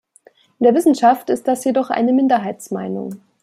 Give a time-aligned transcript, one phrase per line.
[0.57, 3.21] In der Wissenschaft ist das jedoch eine Minderheitsmeinung.